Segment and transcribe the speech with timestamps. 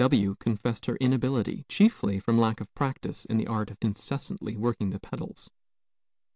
[0.03, 4.89] W confessed her inability, chiefly from lack of practice in the art of incessantly working
[4.89, 5.51] the pedals.